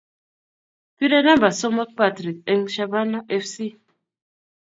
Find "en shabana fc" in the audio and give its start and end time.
2.53-3.57